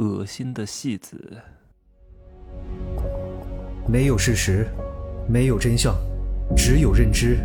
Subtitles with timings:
[0.00, 1.38] 恶心的戏子。
[3.86, 4.66] 没有事实，
[5.28, 5.94] 没有真相，
[6.56, 7.36] 只有认知，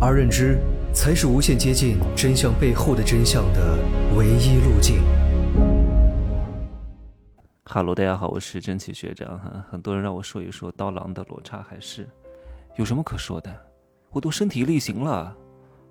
[0.00, 0.58] 而认知
[0.94, 3.76] 才是无限接近真相背后的真相的
[4.16, 5.02] 唯一路径。
[7.64, 9.66] 哈喽，大家好，我是真奇学长哈。
[9.68, 12.04] 很多人让我说一说刀郎的《罗刹海市》，
[12.76, 13.52] 有什么可说的？
[14.10, 15.36] 我都身体力行了，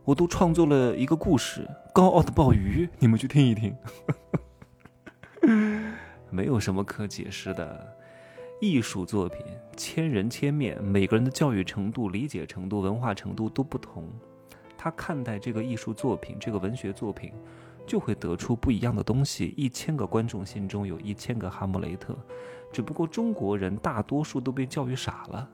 [0.05, 3.75] 我都创作了一个故事《高傲的鲍鱼》，你们去听一听。
[6.29, 7.95] 没有什么可解释的，
[8.59, 14.03] 艺术作品千人千面，每个人的教育程度、理解程度、文化程度都不同，
[14.77, 17.31] 他看待这个艺术作品、这个文学作品，
[17.85, 19.53] 就会得出不一样的东西。
[19.55, 22.17] 一千个观众心中有一千个哈姆雷特，
[22.71, 25.49] 只不过中国人大多数都被教育傻了。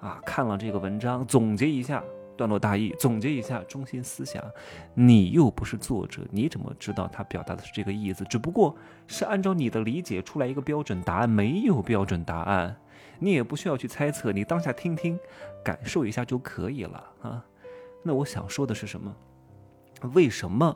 [0.00, 2.02] 啊，看了这个文章，总结一下
[2.40, 4.42] 段落大意，总结一下中心思想。
[4.94, 8.24] 你又不是作者，你怎么知道他表达的是这个意思？
[8.24, 8.74] 只不过
[9.06, 12.74] 是按照你的理解出来一个标准答案，没有标准答案，
[13.18, 15.18] 你也不需要去猜测，你当下听听，
[15.62, 17.44] 感受一下就可以了啊。
[18.02, 19.14] 那我想说的是什么？
[20.14, 20.74] 为什么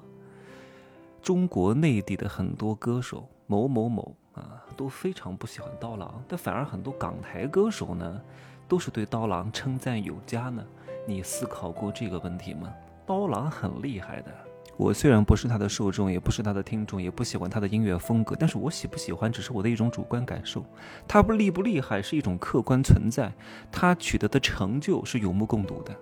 [1.22, 8.20] 中国内地的很多歌手某某某啊都非常不喜欢刀郎，但反而很多港台歌手呢？
[8.66, 10.64] 都是对刀郎称赞有加呢，
[11.06, 12.72] 你思考过这个问题吗？
[13.06, 14.32] 刀郎很厉害的，
[14.76, 20.64] 我虽然不是他的受众，也不是他的听众，也不喜欢他的音乐风格，但是我喜不喜欢只是我的一种主观感受。
[21.06, 23.30] 他不厉不厉害是一种客观存在，
[23.70, 25.94] 他取得的成就是有目共睹的，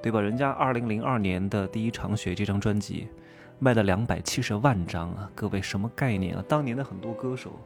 [0.00, 0.20] 对吧？
[0.20, 3.08] 人家二零零二年的第一场雪这张专辑
[3.58, 6.44] 卖了两百七十万张啊，各位什么概念啊？
[6.48, 7.58] 当年的很多歌手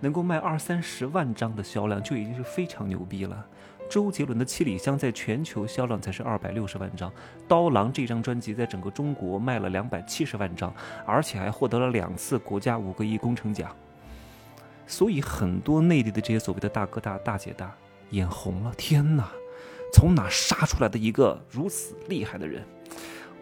[0.00, 3.46] 能够卖二三十万张的销量就已经是非常牛逼了。
[3.88, 7.10] 周杰伦的《七里香》在全球销量才是二百六十万张，
[7.48, 10.70] 刀郎这张专辑在整个中国卖了两百七十万张，
[11.06, 13.74] 而且还获得了两次国家五个亿工程奖。
[14.86, 17.74] 所以很多内地的这些所谓的大哥大、大姐大
[18.10, 19.30] 眼红了，天哪，
[19.94, 22.62] 从哪杀出来的一个如此厉害的人？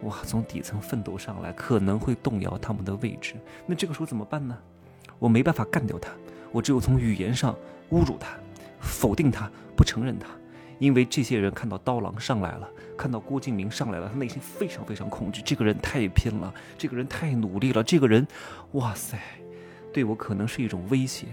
[0.03, 3.35] 哇，从底层奋斗上来，可能会动摇他们的位置。
[3.65, 4.57] 那这个时候怎么办呢？
[5.19, 6.11] 我没办法干掉他，
[6.51, 7.55] 我只有从语言上
[7.91, 8.37] 侮辱他。
[8.79, 10.27] 否定他，不承认他，
[10.77, 15.41] 因为这些人看到刀郎上来了，看到郭敬明上来了，他内心非常非常恐惧。
[15.41, 18.25] 这个人太拼了，这个人太努力了，这个人，
[18.73, 19.17] 哇塞，
[19.91, 21.25] 对我可能是一种威胁，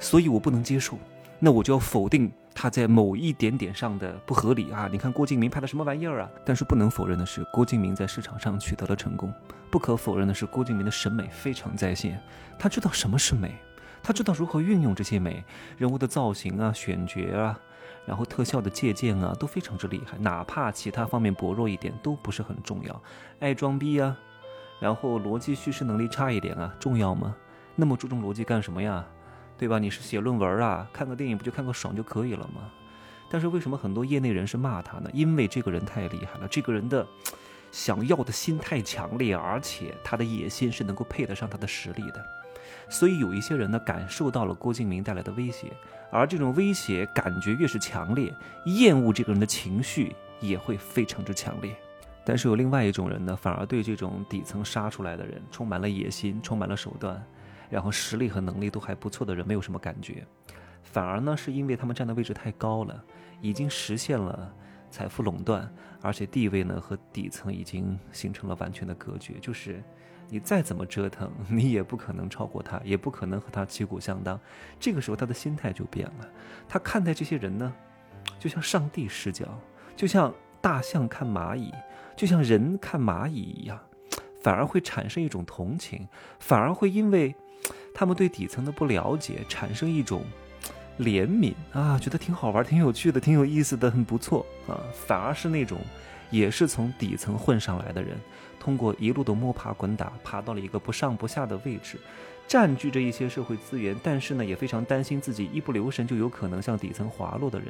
[0.00, 0.98] 所以我不能接受。
[1.38, 4.88] 那我就要否定他在某一点点上的不合理啊！
[4.90, 6.30] 你看郭敬明拍的什么玩意儿啊？
[6.44, 9.32] 但是不能否认的是，郭敬明在市场上取得了成功。
[9.70, 12.20] 不可否认的是，郭敬明的审美非常在线，
[12.58, 13.54] 他知道什么是美。
[14.02, 15.44] 他知道如何运用这些美
[15.76, 17.60] 人物的造型啊、选角啊，
[18.04, 20.18] 然后特效的借鉴啊，都非常之厉害。
[20.18, 23.02] 哪怕其他方面薄弱一点，都不是很重要。
[23.38, 24.16] 爱装逼啊，
[24.80, 27.36] 然后逻辑叙事能力差一点啊，重要吗？
[27.76, 29.04] 那么注重逻辑干什么呀？
[29.58, 29.78] 对吧？
[29.78, 30.88] 你是写论文啊？
[30.92, 32.70] 看个电影不就看个爽就可以了吗？
[33.28, 35.10] 但是为什么很多业内人士骂他呢？
[35.12, 37.06] 因为这个人太厉害了，这个人的
[37.70, 42.24] 想要的心太强烈，而且他的野心是能够配得上他的实力的。
[42.88, 45.70] 所以有一些人呢，感受到了郭敬明带来的威胁，
[46.10, 48.32] 而这种威胁感觉越是强烈，
[48.64, 51.76] 厌恶这个人的情绪也会非常之强烈。
[52.24, 57.22] 但是有另外一种人呢，反而对这种底层杀出来的人，充满了野心，充满了手段，
[57.70, 60.26] 然后实力和能力都还不错的人，没有什么感觉，
[60.82, 63.04] 反而呢，是因为他们站的位置太高了，
[63.40, 64.52] 已经实现了
[64.90, 65.70] 财富垄断，
[66.00, 69.82] 而且地位呢和底层已经形成了完全的隔绝，就是。
[70.30, 74.38] 你再怎么折腾， 你也不可能超过他，也不可能和他旗鼓相当。
[74.78, 76.28] 这个时候，他的心态就变了。
[76.68, 77.72] 他看待这些人呢，
[78.38, 79.46] 就像上帝视角，
[79.96, 80.30] 就像
[80.60, 81.72] 大象看蚂蚁，
[82.14, 83.80] 就像人看蚂蚁一样，
[84.42, 86.06] 反而会产生一种同情，
[86.38, 87.34] 反而会因为
[87.98, 90.22] 他们对底层的不了解，产生一种
[91.00, 94.78] 怜悯啊，觉得挺好玩、挺有趣的、挺有意思的，很不错啊。
[94.94, 95.80] 反而是那种
[96.30, 98.16] 也是从底层混上来的人。
[98.60, 101.98] 通过一路的摸爬滚打，爬到了一个不上不下的位置，
[102.46, 107.66] 占据着一些社会资源，但是呢，也非常担心自己一不留神就有可能向底层滑落的人。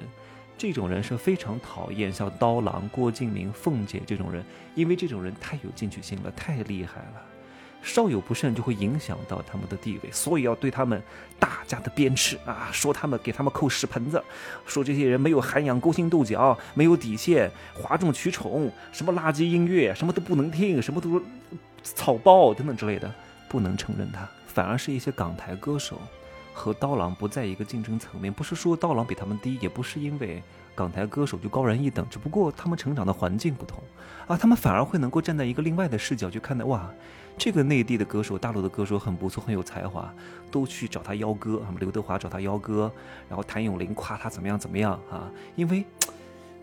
[0.58, 7.24] 这种人是非常讨厌像刀郎、郭敬明、凤姐这种人，因为这种人太有进取心了，太厉害了。
[7.82, 11.02] 稍有不慎就会影响到他们的地位，所以要对他们
[11.38, 12.68] 大加的鞭笞啊！
[12.72, 14.22] 说他们给他们扣屎盆子，
[14.66, 21.24] 说这些人没有涵养、勾心斗角、没有底线、哗众取宠，什么垃圾音乐，什么都不能听，什么都是
[21.82, 23.12] 草包等等之类的，
[23.48, 24.28] 不能承认他。
[24.46, 26.00] 反而是一些港台歌手
[26.58, 30.42] 和刀郎不在一个竞争层面，不是说刀郎比他们低，也不是因为
[30.74, 33.80] 港台歌手就高人一等，只不过他们成长的环境不同，
[34.26, 36.90] 啊，他们反而会能够站在一个另外的视角去看待，哇，
[37.38, 40.12] 这个内地的歌手、大陆的歌手很不错，很有才华，
[40.50, 42.90] 都去找他邀歌，啊，刘德华找他邀歌，
[43.28, 45.84] 然后谭咏麟夸他怎么样怎么样啊，因为，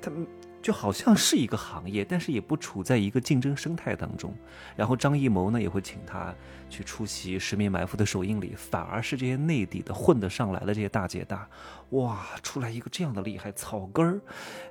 [0.01, 0.27] 他们。
[0.65, 4.33] 就好像是一个行业，但是也不处在一个竞争生态当中。
[4.75, 6.33] 然后张艺谋呢也会请他
[6.71, 11.47] 去出席《十面埋伏》的首映礼，反而是这些内地的混得上来的这些大姐大，
[11.91, 14.19] 哇，出来一个这样的厉害草根儿，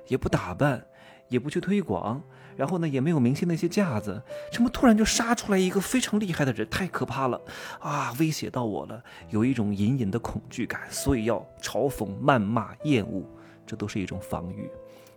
[0.09, 0.85] 也不打扮，
[1.29, 2.21] 也不去推广，
[2.57, 4.21] 然后呢也没有明星那些架子，
[4.51, 6.69] 怎么突然就杀出来一个非常厉害的人？
[6.69, 7.39] 太可怕了
[7.79, 8.13] 啊！
[8.19, 13.23] 威胁到我了，有一种隐隐的恐惧感，所以要嘲讽、谩骂、厌恶，
[13.65, 14.69] 这都是一种防御。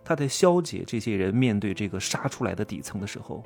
[0.09, 3.43] 他在消解这些人面对这个杀出来的底层的时候，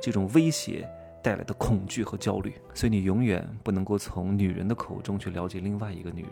[0.00, 0.88] 这种威胁
[1.20, 2.54] 带来的恐惧和焦虑。
[2.72, 6.30] 所以你永远不能够从女人的口中去了解另外一个女人。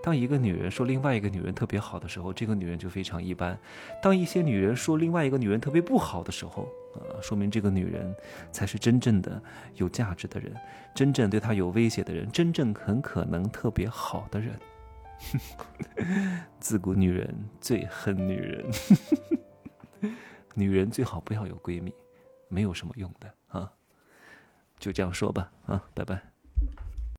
[0.00, 3.56] 当一个女人说另外一个女人特别好的时候，这个女人就非常一般；
[4.00, 8.14] 当一些女人说另外一个女人特别不好的时候，呃，说明这个女人
[8.52, 9.42] 才是真正的
[9.74, 10.54] 有价值的人，
[10.94, 14.52] 真正对她有威胁的人，真正很可能特别好的人。
[16.60, 18.70] 自古女人最恨女人，
[20.54, 21.94] 女人最好不要有闺蜜，
[22.48, 23.72] 没有什么用的啊。
[24.78, 26.33] 就这样说吧，啊，拜拜。